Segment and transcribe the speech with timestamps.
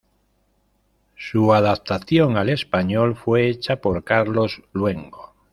[1.15, 5.35] Su adaptación al español fue hecha por Carlos Luengo.